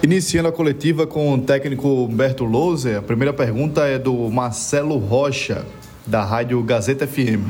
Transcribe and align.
Iniciando 0.03 0.49
a 0.49 0.51
coletiva 0.51 1.05
com 1.05 1.33
o 1.33 1.41
técnico 1.41 2.05
Humberto 2.05 2.43
Louser, 2.43 2.97
a 2.97 3.01
primeira 3.01 3.33
pergunta 3.33 3.85
é 3.85 3.99
do 3.99 4.29
Marcelo 4.29 4.97
Rocha, 4.97 5.65
da 6.05 6.23
Rádio 6.23 6.61
Gazeta 6.63 7.05
FM. 7.05 7.45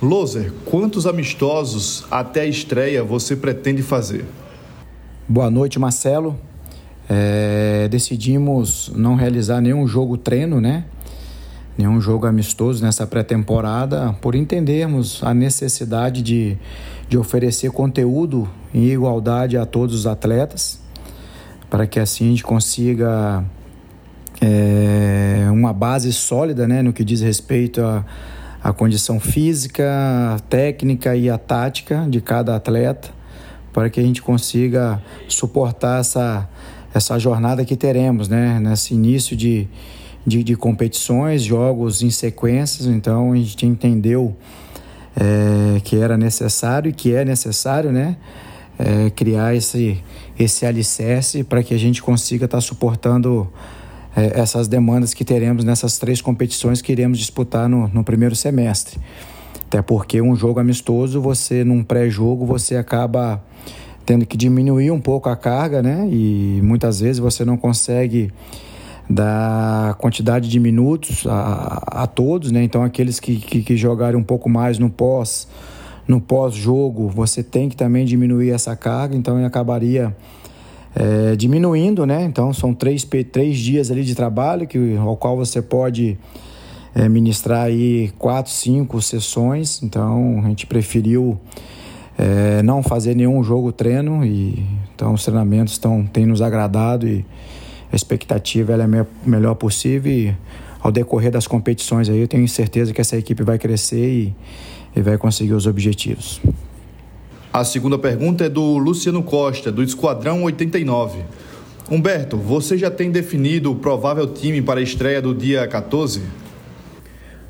Loser, 0.00 0.52
quantos 0.64 1.06
amistosos 1.06 2.06
até 2.10 2.42
a 2.42 2.46
estreia 2.46 3.04
você 3.04 3.36
pretende 3.36 3.82
fazer? 3.82 4.24
Boa 5.28 5.50
noite, 5.50 5.78
Marcelo. 5.78 6.38
É, 7.08 7.86
decidimos 7.88 8.90
não 8.94 9.14
realizar 9.14 9.60
nenhum 9.60 9.86
jogo 9.86 10.16
treino, 10.16 10.60
né? 10.60 10.84
Nenhum 11.78 12.00
jogo 12.00 12.26
amistoso 12.26 12.82
nessa 12.82 13.06
pré-temporada, 13.06 14.12
por 14.20 14.34
entendermos 14.34 15.22
a 15.22 15.32
necessidade 15.32 16.22
de, 16.22 16.56
de 17.08 17.18
oferecer 17.18 17.70
conteúdo 17.70 18.48
em 18.74 18.86
igualdade 18.86 19.56
a 19.56 19.66
todos 19.66 19.94
os 19.94 20.06
atletas, 20.06 20.80
para 21.68 21.86
que 21.86 22.00
assim 22.00 22.26
a 22.26 22.28
gente 22.30 22.42
consiga 22.42 23.44
é, 24.40 25.48
uma 25.50 25.72
base 25.72 26.12
sólida 26.12 26.66
né, 26.66 26.82
no 26.82 26.92
que 26.92 27.04
diz 27.04 27.20
respeito 27.20 27.82
à, 27.82 28.04
à 28.62 28.72
condição 28.72 29.20
física, 29.20 29.84
técnica 30.48 31.14
e 31.14 31.30
a 31.30 31.38
tática 31.38 32.06
de 32.08 32.20
cada 32.20 32.56
atleta, 32.56 33.10
para 33.72 33.90
que 33.90 34.00
a 34.00 34.02
gente 34.02 34.22
consiga 34.22 35.00
suportar 35.28 36.00
essa 36.00 36.48
essa 36.96 37.18
jornada 37.18 37.64
que 37.64 37.76
teremos, 37.76 38.28
né? 38.28 38.58
Nesse 38.58 38.94
início 38.94 39.36
de, 39.36 39.68
de, 40.26 40.42
de 40.42 40.56
competições, 40.56 41.42
jogos 41.42 42.02
em 42.02 42.10
sequências, 42.10 42.86
então 42.86 43.32
a 43.32 43.36
gente 43.36 43.66
entendeu 43.66 44.34
é, 45.14 45.80
que 45.80 45.96
era 45.96 46.16
necessário 46.16 46.88
e 46.88 46.92
que 46.92 47.14
é 47.14 47.24
necessário, 47.24 47.92
né? 47.92 48.16
É, 48.78 49.10
criar 49.10 49.54
esse, 49.54 50.02
esse 50.38 50.66
alicerce 50.66 51.44
para 51.44 51.62
que 51.62 51.72
a 51.74 51.78
gente 51.78 52.02
consiga 52.02 52.46
estar 52.46 52.58
tá 52.58 52.60
suportando 52.60 53.50
é, 54.14 54.40
essas 54.40 54.66
demandas 54.68 55.12
que 55.12 55.24
teremos 55.24 55.64
nessas 55.64 55.98
três 55.98 56.20
competições 56.20 56.80
que 56.80 56.92
iremos 56.92 57.18
disputar 57.18 57.68
no, 57.68 57.88
no 57.88 58.02
primeiro 58.02 58.34
semestre. 58.34 58.98
Até 59.66 59.82
porque 59.82 60.22
um 60.22 60.34
jogo 60.34 60.60
amistoso, 60.60 61.20
você 61.20 61.64
num 61.64 61.82
pré-jogo, 61.82 62.46
você 62.46 62.76
acaba 62.76 63.42
tendo 64.06 64.24
que 64.24 64.36
diminuir 64.36 64.92
um 64.92 65.00
pouco 65.00 65.28
a 65.28 65.36
carga, 65.36 65.82
né? 65.82 66.08
E 66.08 66.60
muitas 66.62 67.00
vezes 67.00 67.18
você 67.18 67.44
não 67.44 67.56
consegue 67.56 68.32
dar 69.10 69.94
quantidade 69.94 70.48
de 70.48 70.58
minutos 70.58 71.26
a, 71.26 72.02
a 72.02 72.06
todos, 72.06 72.52
né? 72.52 72.62
Então 72.62 72.82
aqueles 72.82 73.18
que, 73.18 73.36
que, 73.36 73.62
que 73.62 73.76
jogarem 73.76 74.18
um 74.18 74.24
pouco 74.24 74.48
mais 74.48 74.78
no 74.78 74.88
pós 74.88 75.48
no 76.06 76.20
pós-jogo, 76.20 77.08
você 77.08 77.42
tem 77.42 77.68
que 77.68 77.74
também 77.74 78.04
diminuir 78.04 78.50
essa 78.50 78.76
carga, 78.76 79.16
então 79.16 79.44
acabaria 79.44 80.16
é, 80.94 81.34
diminuindo, 81.34 82.06
né? 82.06 82.24
Então 82.24 82.52
são 82.54 82.72
três, 82.72 83.04
três 83.32 83.58
dias 83.58 83.90
ali 83.90 84.04
de 84.04 84.14
trabalho 84.14 84.68
que, 84.68 84.96
ao 84.96 85.16
qual 85.16 85.36
você 85.36 85.60
pode 85.60 86.16
é, 86.94 87.08
ministrar 87.08 87.64
aí 87.64 88.12
quatro, 88.18 88.52
cinco 88.52 89.02
sessões. 89.02 89.82
Então 89.82 90.40
a 90.44 90.48
gente 90.48 90.64
preferiu 90.66 91.38
é, 92.18 92.62
não 92.62 92.82
fazer 92.82 93.14
nenhum 93.14 93.42
jogo 93.42 93.72
treino 93.72 94.24
e 94.24 94.64
então 94.94 95.12
os 95.12 95.24
treinamentos 95.24 95.74
estão 95.74 96.04
têm 96.06 96.24
nos 96.24 96.40
agradado 96.40 97.06
e 97.06 97.24
a 97.92 97.96
expectativa 97.96 98.72
é 98.72 98.82
a 98.82 99.06
melhor 99.24 99.54
possível 99.54 100.10
e 100.10 100.34
ao 100.80 100.90
decorrer 100.90 101.30
das 101.30 101.46
competições 101.46 102.08
aí 102.08 102.18
eu 102.18 102.28
tenho 102.28 102.48
certeza 102.48 102.92
que 102.92 103.00
essa 103.00 103.16
equipe 103.16 103.42
vai 103.42 103.58
crescer 103.58 104.08
e, 104.08 104.34
e 104.94 105.00
vai 105.02 105.18
conseguir 105.18 105.52
os 105.52 105.66
objetivos. 105.66 106.40
A 107.52 107.64
segunda 107.64 107.98
pergunta 107.98 108.44
é 108.44 108.48
do 108.48 108.76
Luciano 108.76 109.22
Costa, 109.22 109.72
do 109.72 109.82
Esquadrão 109.82 110.42
89. 110.42 111.20
Humberto, 111.90 112.36
você 112.36 112.76
já 112.76 112.90
tem 112.90 113.10
definido 113.10 113.72
o 113.72 113.76
provável 113.76 114.26
time 114.26 114.60
para 114.60 114.80
a 114.80 114.82
estreia 114.82 115.22
do 115.22 115.34
dia 115.34 115.66
14? 115.66 116.20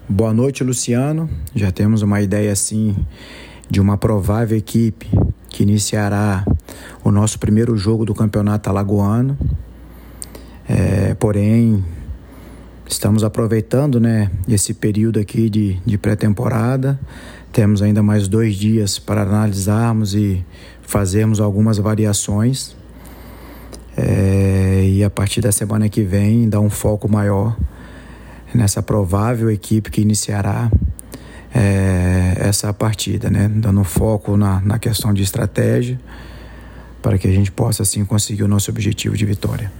Boa 0.08 0.32
noite, 0.32 0.62
Luciano. 0.62 1.28
Já 1.54 1.72
temos 1.72 2.02
uma 2.02 2.22
ideia 2.22 2.52
assim 2.52 2.94
de 3.68 3.80
uma 3.80 3.96
provável 3.96 4.56
equipe 4.56 5.08
que 5.48 5.62
iniciará 5.62 6.44
o 7.02 7.10
nosso 7.10 7.38
primeiro 7.38 7.76
jogo 7.76 8.04
do 8.04 8.14
campeonato 8.14 8.68
alagoano. 8.68 9.36
É, 10.68 11.14
porém, 11.14 11.84
estamos 12.88 13.24
aproveitando 13.24 13.98
né, 14.00 14.30
esse 14.48 14.74
período 14.74 15.18
aqui 15.18 15.48
de, 15.48 15.80
de 15.84 15.96
pré-temporada. 15.98 16.98
Temos 17.52 17.80
ainda 17.82 18.02
mais 18.02 18.28
dois 18.28 18.54
dias 18.54 18.98
para 18.98 19.22
analisarmos 19.22 20.14
e 20.14 20.44
fazermos 20.82 21.40
algumas 21.40 21.78
variações. 21.78 22.76
É, 23.96 24.84
e 24.86 25.02
a 25.02 25.08
partir 25.08 25.40
da 25.40 25.50
semana 25.50 25.88
que 25.88 26.02
vem, 26.02 26.48
dar 26.48 26.60
um 26.60 26.68
foco 26.68 27.10
maior 27.10 27.56
nessa 28.54 28.82
provável 28.82 29.50
equipe 29.50 29.90
que 29.90 30.00
iniciará 30.00 30.70
é, 31.56 32.36
essa 32.38 32.70
partida, 32.74 33.30
né? 33.30 33.48
dando 33.48 33.82
foco 33.82 34.36
na, 34.36 34.60
na 34.60 34.78
questão 34.78 35.14
de 35.14 35.22
estratégia 35.22 35.98
para 37.00 37.16
que 37.16 37.26
a 37.26 37.32
gente 37.32 37.50
possa 37.50 37.82
assim 37.82 38.04
conseguir 38.04 38.42
o 38.42 38.48
nosso 38.48 38.70
objetivo 38.70 39.16
de 39.16 39.24
vitória. 39.24 39.72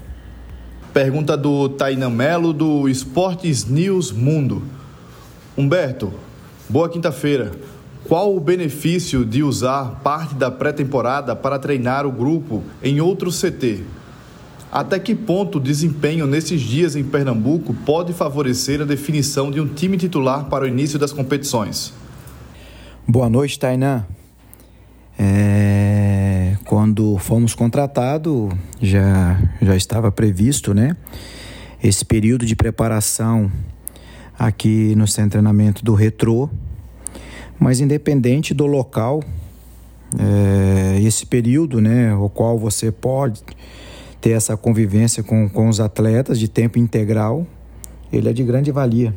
Pergunta 0.94 1.36
do 1.36 1.68
Tainan 1.68 2.08
Melo 2.08 2.54
do 2.54 2.88
Esportes 2.88 3.66
News 3.66 4.10
Mundo. 4.10 4.62
Humberto, 5.56 6.12
boa 6.68 6.88
quinta-feira. 6.88 7.52
Qual 8.04 8.34
o 8.34 8.40
benefício 8.40 9.24
de 9.24 9.42
usar 9.42 10.00
parte 10.02 10.34
da 10.34 10.50
pré-temporada 10.50 11.36
para 11.36 11.58
treinar 11.58 12.06
o 12.06 12.12
grupo 12.12 12.62
em 12.82 13.00
outro 13.00 13.30
CT? 13.30 13.82
Até 14.70 14.98
que 14.98 15.14
ponto 15.14 15.58
o 15.58 15.60
desempenho 15.60 16.26
nesses 16.26 16.60
dias 16.60 16.96
em 16.96 17.04
Pernambuco 17.04 17.72
pode 17.72 18.12
favorecer 18.12 18.80
a 18.80 18.84
definição 18.84 19.50
de 19.50 19.60
um 19.60 19.66
time 19.66 19.96
titular 19.96 20.46
para 20.46 20.64
o 20.64 20.68
início 20.68 20.98
das 20.98 21.12
competições? 21.12 21.92
Boa 23.06 23.30
noite, 23.30 23.58
Tainan. 23.58 24.04
É, 25.18 26.56
quando 26.64 27.16
fomos 27.18 27.54
contratados, 27.54 28.50
já, 28.82 29.40
já 29.62 29.76
estava 29.76 30.12
previsto 30.12 30.74
né, 30.74 30.94
esse 31.82 32.04
período 32.04 32.44
de 32.44 32.54
preparação 32.54 33.50
aqui 34.38 34.94
no 34.96 35.06
centro 35.06 35.24
de 35.24 35.32
treinamento 35.32 35.84
do 35.84 35.94
Retro, 35.94 36.50
mas 37.58 37.80
independente 37.80 38.52
do 38.52 38.66
local, 38.66 39.22
é, 40.18 41.00
esse 41.00 41.24
período, 41.24 41.80
né, 41.80 42.14
o 42.14 42.28
qual 42.28 42.58
você 42.58 42.92
pode 42.92 43.42
ter 44.20 44.30
essa 44.30 44.56
convivência 44.56 45.22
com, 45.22 45.48
com 45.48 45.68
os 45.68 45.80
atletas 45.80 46.38
de 46.38 46.48
tempo 46.48 46.78
integral, 46.78 47.46
ele 48.12 48.28
é 48.28 48.32
de 48.32 48.42
grande 48.42 48.70
valia, 48.70 49.14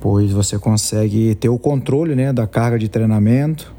pois 0.00 0.32
você 0.32 0.58
consegue 0.58 1.34
ter 1.34 1.48
o 1.48 1.58
controle 1.58 2.14
né, 2.14 2.32
da 2.32 2.46
carga 2.46 2.78
de 2.78 2.88
treinamento, 2.88 3.72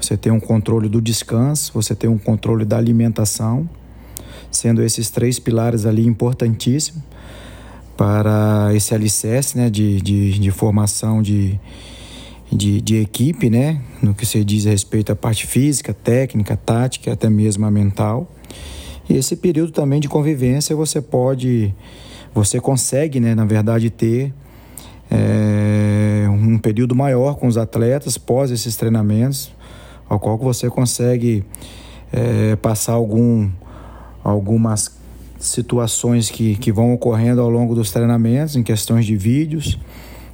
você 0.00 0.16
tem 0.16 0.30
um 0.30 0.40
controle 0.40 0.88
do 0.88 1.00
descanso, 1.00 1.72
você 1.72 1.94
tem 1.94 2.10
um 2.10 2.18
controle 2.18 2.64
da 2.64 2.76
alimentação, 2.76 3.68
sendo 4.50 4.82
esses 4.82 5.10
três 5.10 5.38
pilares 5.38 5.86
ali 5.86 6.06
importantíssimos 6.06 7.02
para 7.96 8.70
esse 8.74 8.94
alicerce 8.94 9.56
né, 9.56 9.70
de, 9.70 10.00
de, 10.00 10.38
de 10.38 10.50
formação 10.50 11.22
de, 11.22 11.58
de, 12.50 12.80
de, 12.80 12.96
equipe, 12.96 13.48
né, 13.48 13.80
no 14.02 14.14
que 14.14 14.26
se 14.26 14.44
diz 14.44 14.66
a 14.66 14.70
respeito 14.70 15.12
à 15.12 15.16
parte 15.16 15.46
física, 15.46 15.94
técnica, 15.94 16.56
tática, 16.56 17.12
até 17.12 17.30
mesmo 17.30 17.64
a 17.66 17.70
mental. 17.70 18.30
E 19.08 19.16
esse 19.16 19.36
período 19.36 19.72
também 19.72 20.00
de 20.00 20.08
convivência 20.08 20.74
você 20.74 21.00
pode, 21.00 21.74
você 22.34 22.60
consegue, 22.60 23.20
né, 23.20 23.34
na 23.34 23.44
verdade, 23.44 23.90
ter 23.90 24.32
é, 25.10 26.26
um 26.28 26.58
período 26.58 26.94
maior 26.94 27.36
com 27.36 27.46
os 27.46 27.56
atletas 27.56 28.16
pós 28.16 28.50
esses 28.50 28.76
treinamentos, 28.76 29.52
ao 30.08 30.18
qual 30.18 30.38
você 30.38 30.68
consegue 30.70 31.44
é, 32.12 32.56
passar 32.56 32.92
algum, 32.92 33.50
algumas 34.22 34.90
situações 35.38 36.30
que, 36.30 36.56
que 36.56 36.72
vão 36.72 36.94
ocorrendo 36.94 37.40
ao 37.40 37.50
longo 37.50 37.74
dos 37.74 37.90
treinamentos, 37.90 38.56
em 38.56 38.62
questões 38.62 39.04
de 39.04 39.16
vídeos, 39.16 39.78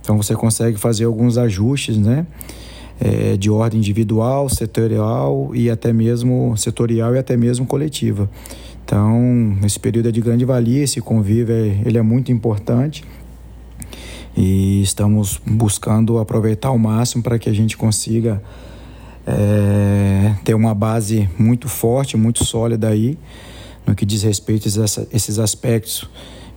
Então 0.01 0.17
você 0.17 0.35
consegue 0.35 0.79
fazer 0.79 1.05
alguns 1.05 1.37
ajustes, 1.37 1.97
né? 1.99 2.27
É, 3.03 3.35
de 3.37 3.49
ordem 3.49 3.79
individual, 3.79 4.47
setorial 4.51 5.53
e 5.55 5.71
até 5.71 5.91
mesmo 5.91 6.55
setorial 6.57 7.15
e 7.15 7.19
até 7.19 7.35
mesmo 7.35 7.65
coletiva. 7.65 8.29
Então, 8.85 9.57
esse 9.65 9.81
período 9.81 10.09
é 10.09 10.13
de 10.13 10.21
grande 10.21 10.45
valia, 10.45 10.83
esse 10.83 11.01
convívio 11.01 11.55
é, 11.55 11.81
ele 11.87 11.97
é 11.97 12.03
muito 12.03 12.31
importante 12.31 13.03
e 14.37 14.83
estamos 14.83 15.41
buscando 15.47 16.19
aproveitar 16.19 16.69
ao 16.69 16.79
máximo 16.79 17.23
para 17.23 17.39
que 17.39 17.49
a 17.49 17.53
gente 17.53 17.77
consiga 17.77 18.43
é, 19.27 20.35
ter 20.45 20.55
uma 20.55 20.75
base 20.75 21.29
muito 21.39 21.69
forte, 21.69 22.17
muito 22.17 22.45
sólida 22.45 22.89
aí 22.89 23.17
no 23.87 23.95
que 23.95 24.05
diz 24.05 24.23
respeito 24.23 24.69
a 24.69 25.07
esses 25.13 25.39
aspectos 25.39 26.09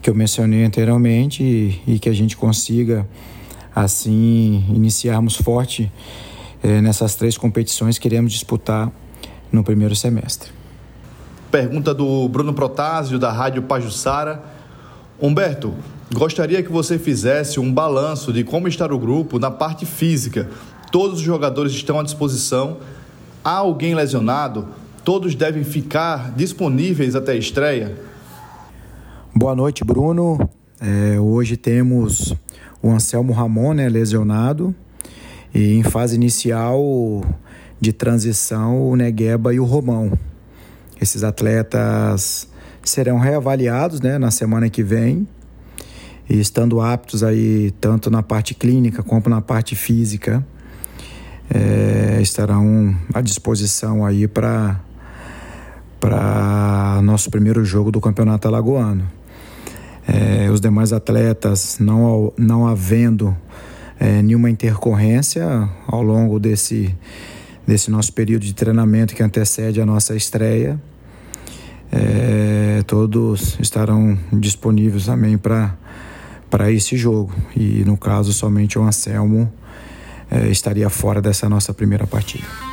que 0.01 0.10
eu 0.10 0.16
mencionei 0.16 0.63
anteriormente 0.63 1.44
e, 1.44 1.81
e 1.88 2.00
que 2.00 2.10
a 2.10 2.13
gente 2.13 2.36
consiga 2.36 3.07
assim 3.75 4.66
iniciarmos 4.69 5.36
forte 5.36 5.92
é, 6.63 6.81
nessas 6.81 7.13
três 7.15 7.38
competições 7.38 8.00
que 8.00 8.07
iremos 8.07 8.31
disputar 8.31 8.89
no 9.51 9.63
primeiro 9.63 9.95
semestre. 9.95 10.50
Pergunta 11.51 11.94
do 11.94 12.27
Bruno 12.30 12.54
Protásio 12.54 13.19
da 13.19 13.31
Rádio 13.31 13.62
Pajussara. 13.63 14.42
Humberto, 15.21 15.75
gostaria 16.12 16.63
que 16.63 16.71
você 16.71 16.98
fizesse 16.98 17.60
um 17.60 17.71
balanço 17.71 18.33
de 18.33 18.44
como 18.44 18.68
está 18.68 18.86
o 18.86 18.98
grupo 18.98 19.38
na 19.38 19.51
parte 19.51 19.86
física. 19.86 20.50
Todos 20.92 21.19
os 21.19 21.24
jogadores 21.24 21.74
estão 21.74 22.00
à 22.00 22.04
disposição. 22.04 22.77
Há 23.44 23.57
alguém 23.57 23.94
lesionado? 23.94 24.68
Todos 25.04 25.36
devem 25.36 25.63
ficar 25.63 26.31
disponíveis 26.31 27.15
até 27.15 27.33
a 27.33 27.36
estreia? 27.36 27.95
Boa 29.36 29.56
noite, 29.56 29.83
Bruno. 29.83 30.50
É, 30.80 31.19
hoje 31.19 31.57
temos 31.57 32.33
o 32.81 32.89
Anselmo 32.89 33.33
Ramon 33.33 33.74
né, 33.74 33.89
lesionado 33.89 34.74
e 35.53 35.75
em 35.75 35.83
fase 35.83 36.15
inicial 36.15 37.23
de 37.79 37.94
transição 37.94 38.89
o 38.89 38.95
Negueba 38.95 39.53
e 39.53 39.59
o 39.59 39.65
Romão. 39.65 40.11
Esses 41.00 41.23
atletas 41.23 42.47
serão 42.83 43.19
reavaliados 43.19 44.01
né, 44.01 44.17
na 44.17 44.31
semana 44.31 44.69
que 44.69 44.83
vem 44.83 45.27
e 46.29 46.39
estando 46.39 46.81
aptos 46.81 47.23
aí 47.23 47.71
tanto 47.79 48.09
na 48.09 48.23
parte 48.23 48.53
clínica 48.53 49.03
como 49.03 49.29
na 49.29 49.41
parte 49.41 49.75
física 49.75 50.45
é, 51.53 52.19
estarão 52.21 52.95
à 53.13 53.21
disposição 53.21 54.05
aí 54.05 54.27
para 54.27 54.79
para 56.00 57.00
nosso 57.01 57.31
primeiro 57.31 57.63
jogo 57.63 57.89
do 57.89 58.01
Campeonato 58.01 58.45
Alagoano. 58.45 59.09
É, 60.05 60.50
os 60.51 60.59
demais 60.59 60.91
atletas, 60.91 61.77
não, 61.79 62.33
não 62.38 62.67
havendo 62.67 63.33
é, 64.00 64.22
nenhuma 64.22 64.50
intercorrência 64.50 65.69
ao 65.88 66.01
longo 66.01 66.40
desse, 66.40 66.95
desse 67.66 67.90
nosso 67.90 68.13
período 68.13 68.44
de 68.44 68.54
treinamento 68.54 69.16
que 69.16 69.24
antecede 69.24 69.81
a 69.81 69.86
nossa 69.86 70.16
estreia, 70.16 70.80
é, 71.92 72.84
todos 72.88 73.57
estarão 73.60 74.18
disponíveis 74.31 75.06
também 75.06 75.38
para 75.38 76.72
esse 76.72 76.98
jogo. 76.98 77.34
E 77.56 77.84
no 77.86 77.98
caso, 77.98 78.34
somente 78.34 78.80
o 78.80 78.84
Anselmo 78.84 79.51
é, 80.30 80.50
estaria 80.50 80.89
fora 80.89 81.22
dessa 81.22 81.48
nossa 81.48 81.74
primeira 81.74 82.07
partida. 82.07 82.73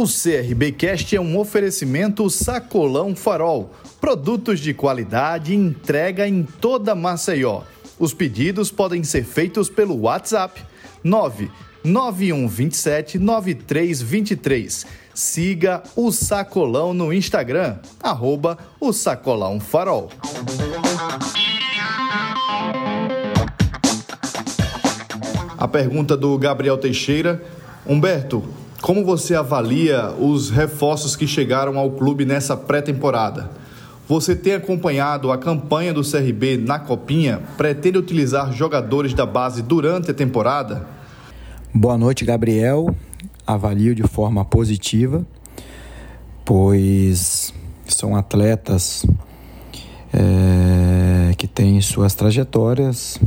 O 0.00 0.06
CRBcast 0.06 1.14
é 1.14 1.20
um 1.20 1.38
oferecimento 1.38 2.28
Sacolão 2.30 3.14
Farol. 3.14 3.70
Produtos 4.00 4.58
de 4.58 4.72
qualidade 4.72 5.54
entrega 5.54 6.26
em 6.26 6.42
toda 6.42 6.94
Maceió. 6.94 7.64
Os 7.98 8.14
pedidos 8.14 8.70
podem 8.70 9.04
ser 9.04 9.24
feitos 9.24 9.68
pelo 9.68 10.00
WhatsApp 10.00 10.64
99127 11.04 13.18
9323. 13.18 14.86
Siga 15.12 15.82
o 15.94 16.10
Sacolão 16.10 16.94
no 16.94 17.12
Instagram, 17.12 17.76
arroba 18.02 18.56
o 18.80 18.94
Sacolão 18.94 19.60
Farol. 19.60 20.08
A 25.58 25.68
pergunta 25.68 26.16
do 26.16 26.38
Gabriel 26.38 26.78
Teixeira. 26.78 27.59
Humberto, 27.90 28.44
como 28.80 29.04
você 29.04 29.34
avalia 29.34 30.12
os 30.12 30.48
reforços 30.48 31.16
que 31.16 31.26
chegaram 31.26 31.76
ao 31.76 31.90
clube 31.90 32.24
nessa 32.24 32.56
pré-temporada? 32.56 33.50
Você 34.06 34.36
tem 34.36 34.52
acompanhado 34.54 35.32
a 35.32 35.36
campanha 35.36 35.92
do 35.92 36.08
CRB 36.08 36.56
na 36.56 36.78
Copinha? 36.78 37.42
Pretende 37.56 37.98
utilizar 37.98 38.52
jogadores 38.52 39.12
da 39.12 39.26
base 39.26 39.60
durante 39.60 40.12
a 40.12 40.14
temporada? 40.14 40.86
Boa 41.74 41.98
noite, 41.98 42.24
Gabriel. 42.24 42.94
Avalio 43.44 43.92
de 43.92 44.04
forma 44.04 44.44
positiva, 44.44 45.26
pois 46.44 47.52
são 47.86 48.14
atletas 48.14 49.04
é, 50.12 51.34
que 51.34 51.48
têm 51.48 51.80
suas 51.80 52.14
trajetórias, 52.14 53.18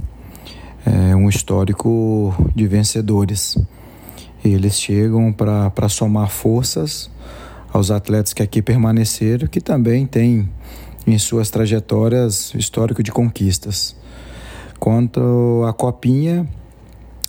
é, 0.86 1.14
um 1.14 1.28
histórico 1.28 2.34
de 2.56 2.66
vencedores 2.66 3.58
eles 4.52 4.80
chegam 4.80 5.32
para 5.32 5.88
somar 5.90 6.30
forças 6.30 7.10
aos 7.72 7.90
atletas 7.90 8.34
que 8.34 8.44
aqui 8.44 8.62
permaneceram, 8.62 9.48
que 9.48 9.62
também 9.62 10.06
têm 10.06 10.50
em 11.08 11.18
suas 11.18 11.50
trajetórias 11.50 12.54
histórico 12.54 13.02
de 13.02 13.12
conquistas. 13.12 13.96
Quanto 14.80 15.64
à 15.68 15.74
Copinha, 15.74 16.48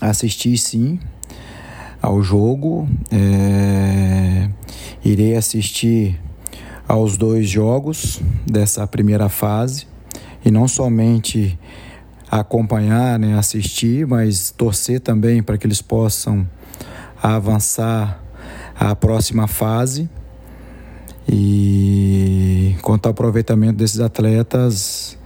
assisti 0.00 0.56
sim 0.58 0.99
ao 2.02 2.22
jogo, 2.22 2.88
é, 3.11 4.49
irei 5.05 5.37
assistir 5.37 6.20
aos 6.87 7.17
dois 7.17 7.49
jogos 7.49 8.20
dessa 8.46 8.87
primeira 8.87 9.28
fase 9.28 9.87
e 10.44 10.50
não 10.50 10.69
somente 10.69 11.58
acompanhar, 12.31 13.19
né, 13.19 13.38
assistir, 13.38 14.06
mas 14.06 14.50
torcer 14.50 15.00
também 15.00 15.43
para 15.43 15.56
que 15.56 15.67
eles 15.67 15.81
possam 15.81 16.46
a 17.25 17.37
avançar 17.37 18.23
à 18.79 18.94
próxima 18.94 19.49
fase. 19.49 20.11
E 21.26 22.76
quanto 22.82 23.06
ao 23.06 23.12
aproveitamento 23.12 23.79
desses 23.79 23.99
atletas, 23.99 25.17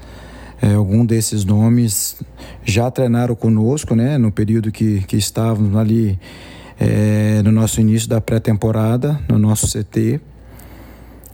é, 0.63 0.75
algum 0.75 1.05
desses 1.05 1.45
nomes 1.45 2.17
já 2.65 2.89
treinaram 2.89 3.35
conosco, 3.35 3.97
né, 3.97 4.17
no 4.17 4.31
período 4.31 4.71
que, 4.71 5.01
que 5.09 5.17
estávamos 5.17 5.75
ali 5.75 6.17
é, 6.79 7.43
no 7.43 7.51
nosso 7.51 7.81
início 7.81 8.09
da 8.09 8.21
pré-temporada, 8.21 9.19
no 9.29 9.37
nosso 9.37 9.67
CT. 9.67 10.21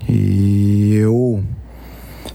E 0.09 0.95
eu, 0.95 1.45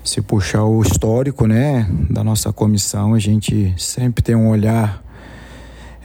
se 0.03 0.21
puxar 0.21 0.65
o 0.65 0.83
histórico, 0.83 1.47
né, 1.47 1.89
da 2.11 2.23
nossa 2.23 2.53
comissão, 2.53 3.15
a 3.15 3.19
gente 3.19 3.73
sempre 3.75 4.23
tem 4.23 4.35
um 4.35 4.49
olhar 4.49 5.03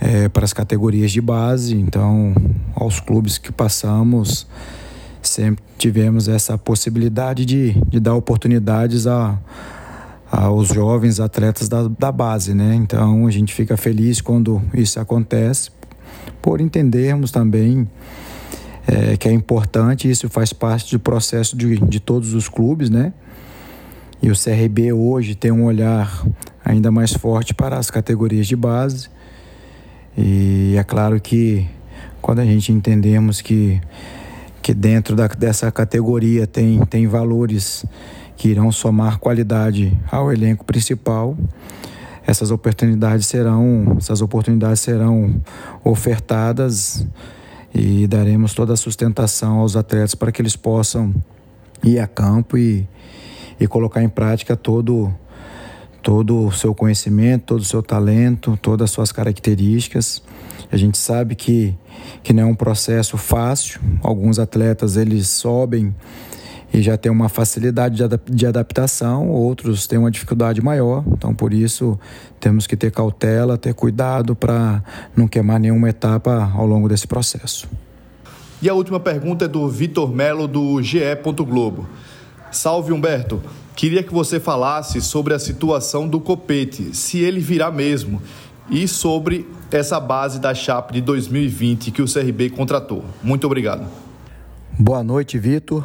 é, 0.01 0.29
para 0.29 0.45
as 0.45 0.53
categorias 0.53 1.11
de 1.13 1.21
base. 1.21 1.75
Então, 1.75 2.35
aos 2.75 3.01
clubes 3.01 3.39
que 3.39 3.53
passamos, 3.53 4.47
sempre 5.23 5.65
tivemos 5.79 6.29
essa 6.29 6.57
possibilidade 6.59 7.45
de, 7.45 7.73
de 7.89 8.01
dar 8.01 8.15
oportunidades 8.15 9.07
a, 9.07 9.39
aos 10.31 10.69
jovens 10.69 11.21
atletas 11.21 11.69
da, 11.69 11.89
da 11.89 12.11
base, 12.11 12.55
né? 12.55 12.75
Então, 12.75 13.27
a 13.27 13.31
gente 13.31 13.55
fica 13.55 13.77
feliz 13.77 14.21
quando 14.21 14.63
isso 14.73 14.99
acontece, 14.99 15.71
por 16.43 16.61
entendermos 16.61 17.31
também 17.31 17.89
é, 18.87 19.17
que 19.17 19.29
é 19.29 19.33
importante, 19.33 20.11
isso 20.11 20.29
faz 20.29 20.53
parte 20.53 20.95
do 20.95 21.01
processo 21.01 21.57
de, 21.57 21.79
de 21.79 22.01
todos 22.01 22.35
os 22.35 22.49
clubes, 22.49 22.91
né? 22.91 23.13
E 24.23 24.31
o 24.31 24.35
CRB 24.35 24.93
hoje 24.93 25.35
tem 25.35 25.53
um 25.53 25.65
olhar 25.65 26.25
ainda 26.65 26.91
mais 26.91 27.13
forte 27.13 27.53
para 27.53 27.79
as 27.79 27.91
categorias 27.91 28.47
de 28.47 28.57
base. 28.57 29.09
E 30.17 30.77
é 30.79 30.85
claro 30.85 31.21
que 31.21 31.67
quando 32.23 32.39
a 32.39 32.45
gente 32.45 32.73
entendemos 32.73 33.41
que, 33.41 33.81
que 34.63 34.73
dentro 34.73 35.17
da, 35.17 35.27
dessa 35.27 35.71
categoria 35.71 36.47
tem, 36.47 36.81
tem 36.87 37.07
valores 37.07 37.85
que 38.37 38.49
irão 38.49 38.71
somar 38.73 39.19
qualidade 39.19 39.93
ao 40.11 40.33
elenco 40.33 40.65
principal, 40.65 41.37
essas 42.27 42.51
oportunidades 42.51 43.27
serão, 43.27 43.97
essas 43.99 44.23
oportunidades 44.23 44.81
serão 44.81 45.41
ofertadas 45.85 47.07
e 47.75 48.07
daremos 48.07 48.55
toda 48.55 48.73
a 48.73 48.77
sustentação 48.77 49.59
aos 49.59 49.77
atletas 49.77 50.15
para 50.15 50.33
que 50.33 50.41
eles 50.41 50.57
possam 50.57 51.15
ir 51.83 51.99
a 51.99 52.07
campo 52.07 52.57
e, 52.57 52.89
e 53.61 53.67
colocar 53.67 54.03
em 54.03 54.09
prática 54.09 54.57
todo 54.57 55.13
todo 56.05 56.47
o 56.47 56.53
seu 56.53 56.75
conhecimento, 56.75 57.47
todo 57.47 57.61
o 57.61 57.65
seu 57.65 57.83
talento, 57.83 58.59
todas 58.61 58.85
as 58.85 58.91
suas 58.91 59.11
características. 59.11 60.23
A 60.71 60.77
gente 60.77 60.99
sabe 60.99 61.35
que, 61.35 61.75
que 62.23 62.33
não 62.33 62.43
é 62.43 62.47
um 62.47 62.55
processo 62.55 63.17
fácil. 63.17 63.81
Alguns 64.03 64.39
atletas 64.39 64.99
eles 64.99 65.29
sobem 65.29 65.95
e 66.75 66.83
já 66.83 66.99
tem 66.99 67.11
uma 67.11 67.31
facilidade 67.31 68.03
de 68.29 68.47
adaptação, 68.47 69.29
outros 69.31 69.87
têm 69.87 69.99
uma 69.99 70.11
dificuldade 70.11 70.61
maior. 70.61 71.03
Então, 71.07 71.35
por 71.35 71.55
isso, 71.55 71.99
temos 72.39 72.67
que 72.67 72.77
ter 72.77 72.91
cautela, 72.91 73.57
ter 73.57 73.73
cuidado 73.73 74.37
para 74.37 74.83
não 75.17 75.27
queimar 75.27 75.59
nenhuma 75.59 75.89
etapa 75.89 76.53
ao 76.55 76.67
longo 76.67 76.87
desse 76.87 77.07
processo. 77.07 77.67
E 78.61 78.69
a 78.69 78.75
última 78.75 79.01
pergunta 79.01 79.47
é 79.47 79.49
do 79.49 79.69
Vitor 79.71 80.13
Melo, 80.13 80.47
do 80.47 80.83
GE. 80.83 80.99
Globo. 81.47 81.87
Salve 82.51 82.93
Humberto, 82.93 83.41
queria 83.75 84.03
que 84.03 84.13
você 84.13 84.39
falasse 84.39 85.01
sobre 85.01 85.35
a 85.35 85.39
situação 85.39 86.09
do 86.09 86.21
Copete, 86.21 86.95
se 86.95 87.19
ele 87.19 87.41
virá 87.41 87.71
mesmo, 87.71 88.21
e 88.71 88.89
sobre 88.89 89.47
essa 89.71 90.01
base 90.01 90.39
da 90.39 90.55
Chape 90.55 90.95
de 90.95 91.01
2020 91.01 91.91
que 91.91 92.01
o 92.01 92.07
CRB 92.07 92.51
contratou. 92.51 93.05
Muito 93.23 93.45
obrigado. 93.45 93.87
Boa 94.79 95.03
noite, 95.03 95.39
Vitor 95.39 95.85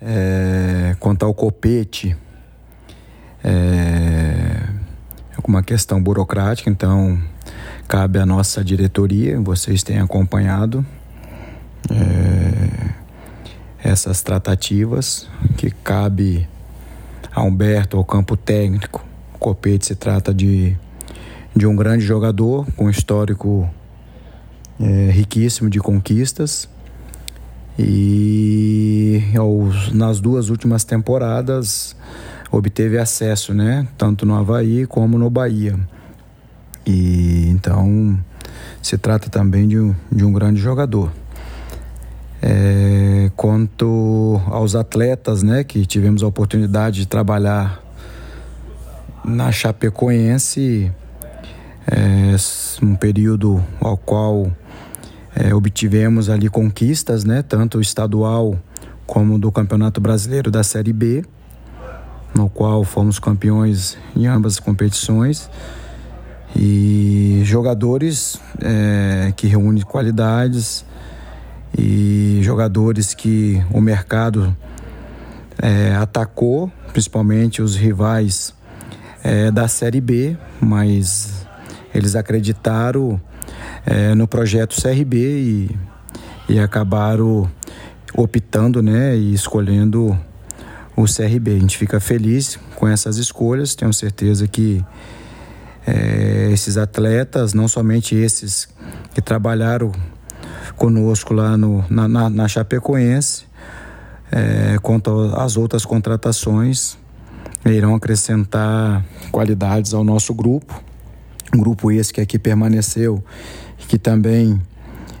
é, 0.00 0.96
quanto 1.00 1.24
ao 1.24 1.34
copete, 1.34 2.16
é, 3.42 4.68
uma 5.46 5.62
questão 5.62 6.02
burocrática, 6.02 6.68
então 6.68 7.20
cabe 7.86 8.18
à 8.18 8.26
nossa 8.26 8.64
diretoria, 8.64 9.40
vocês 9.40 9.82
têm 9.82 9.98
acompanhado 9.98 10.84
é, 11.88 12.94
essas 13.82 14.22
tratativas, 14.22 15.28
que 15.56 15.70
cabe 15.70 16.48
a 17.36 17.42
Humberto, 17.42 17.98
ao 17.98 18.04
campo 18.04 18.34
técnico. 18.34 19.04
O 19.34 19.38
Copete 19.38 19.84
se 19.84 19.94
trata 19.94 20.32
de, 20.32 20.74
de 21.54 21.66
um 21.66 21.76
grande 21.76 22.02
jogador 22.02 22.66
com 22.74 22.88
histórico 22.88 23.68
é, 24.80 25.10
riquíssimo 25.10 25.68
de 25.68 25.78
conquistas 25.78 26.66
e 27.78 29.22
aos, 29.36 29.92
nas 29.92 30.18
duas 30.18 30.48
últimas 30.48 30.82
temporadas 30.82 31.94
obteve 32.50 32.96
acesso, 32.96 33.52
né? 33.52 33.86
Tanto 33.98 34.24
no 34.24 34.34
Havaí 34.34 34.86
como 34.86 35.18
no 35.18 35.28
Bahia. 35.28 35.78
E 36.86 37.48
então 37.50 38.18
se 38.80 38.96
trata 38.96 39.28
também 39.28 39.68
de 39.68 39.78
um, 39.78 39.94
de 40.10 40.24
um 40.24 40.32
grande 40.32 40.58
jogador. 40.58 41.12
É, 42.42 43.30
quanto 43.34 44.40
aos 44.46 44.74
atletas, 44.74 45.42
né, 45.42 45.64
que 45.64 45.86
tivemos 45.86 46.22
a 46.22 46.26
oportunidade 46.26 47.00
de 47.00 47.06
trabalhar 47.06 47.82
na 49.24 49.50
Chapecoense, 49.50 50.92
é, 51.86 52.36
um 52.82 52.94
período 52.94 53.62
ao 53.80 53.96
qual 53.96 54.50
é, 55.34 55.54
obtivemos 55.54 56.28
ali 56.28 56.48
conquistas, 56.48 57.24
né, 57.24 57.42
tanto 57.42 57.80
estadual 57.80 58.58
como 59.06 59.38
do 59.38 59.50
Campeonato 59.52 60.00
Brasileiro 60.00 60.50
da 60.50 60.62
Série 60.62 60.92
B, 60.92 61.24
no 62.34 62.50
qual 62.50 62.84
fomos 62.84 63.18
campeões 63.18 63.96
em 64.14 64.26
ambas 64.26 64.54
as 64.54 64.60
competições. 64.60 65.48
E 66.54 67.42
jogadores 67.44 68.40
é, 68.62 69.32
que 69.36 69.46
reúnem 69.46 69.82
qualidades 69.82 70.84
e 71.76 72.40
jogadores 72.42 73.14
que 73.14 73.62
o 73.72 73.80
mercado 73.80 74.56
é, 75.60 75.94
atacou, 75.94 76.70
principalmente 76.92 77.62
os 77.62 77.76
rivais 77.76 78.54
é, 79.22 79.50
da 79.50 79.68
Série 79.68 80.00
B, 80.00 80.36
mas 80.60 81.46
eles 81.94 82.14
acreditaram 82.14 83.20
é, 83.84 84.14
no 84.14 84.28
projeto 84.28 84.80
CRB 84.80 85.16
e, 85.16 85.78
e 86.48 86.58
acabaram 86.58 87.50
optando 88.14 88.82
né, 88.82 89.16
e 89.16 89.34
escolhendo 89.34 90.18
o 90.96 91.04
CRB. 91.04 91.56
A 91.56 91.58
gente 91.58 91.76
fica 91.76 92.00
feliz 92.00 92.58
com 92.74 92.88
essas 92.88 93.16
escolhas, 93.18 93.74
tenho 93.74 93.92
certeza 93.92 94.46
que 94.46 94.84
é, 95.86 96.50
esses 96.52 96.76
atletas, 96.76 97.54
não 97.54 97.68
somente 97.68 98.14
esses 98.14 98.68
que 99.14 99.20
trabalharam 99.20 99.92
conosco 100.76 101.34
lá 101.34 101.56
no, 101.56 101.84
na, 101.88 102.06
na, 102.06 102.30
na 102.30 102.48
Chapecoense, 102.48 103.44
é, 104.30 104.78
quanto 104.82 105.32
às 105.36 105.56
outras 105.56 105.84
contratações, 105.84 106.96
irão 107.64 107.94
acrescentar 107.94 109.04
qualidades 109.32 109.94
ao 109.94 110.04
nosso 110.04 110.32
grupo. 110.34 110.82
Um 111.54 111.58
grupo 111.58 111.90
esse 111.90 112.12
que 112.12 112.20
aqui 112.20 112.38
permaneceu 112.38 113.22
que 113.88 113.98
também 113.98 114.60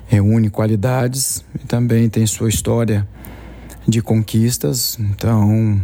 reúne 0.06 0.50
qualidades 0.50 1.44
e 1.54 1.66
também 1.66 2.08
tem 2.08 2.26
sua 2.26 2.48
história 2.48 3.06
de 3.86 4.02
conquistas. 4.02 4.98
Então, 4.98 5.80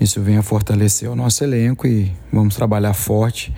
isso 0.00 0.20
vem 0.20 0.36
a 0.36 0.42
fortalecer 0.42 1.10
o 1.10 1.16
nosso 1.16 1.42
elenco 1.42 1.86
e 1.86 2.12
vamos 2.32 2.54
trabalhar 2.54 2.94
forte 2.94 3.54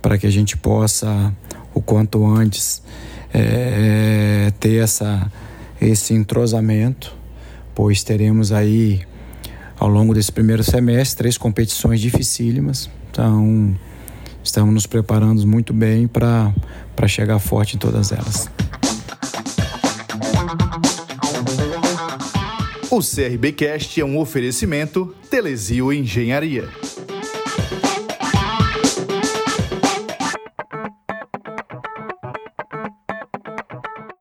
para 0.00 0.16
que 0.16 0.26
a 0.26 0.30
gente 0.30 0.56
possa, 0.56 1.32
o 1.74 1.80
quanto 1.80 2.24
antes, 2.26 2.82
é, 3.32 4.52
ter 4.58 4.82
essa, 4.82 5.30
esse 5.80 6.14
entrosamento, 6.14 7.14
pois 7.74 8.02
teremos 8.02 8.52
aí, 8.52 9.00
ao 9.78 9.88
longo 9.88 10.14
desse 10.14 10.32
primeiro 10.32 10.62
semestre, 10.64 11.18
três 11.18 11.38
competições 11.38 12.00
dificílimas. 12.00 12.90
Então, 13.10 13.76
estamos 14.42 14.72
nos 14.72 14.86
preparando 14.86 15.46
muito 15.46 15.72
bem 15.72 16.06
para 16.06 16.52
chegar 17.06 17.38
forte 17.38 17.76
em 17.76 17.78
todas 17.78 18.12
elas. 18.12 18.48
O 22.90 23.00
CRBcast 23.00 24.00
é 24.00 24.04
um 24.04 24.18
oferecimento 24.18 25.14
Telesio 25.30 25.92
Engenharia. 25.92 26.68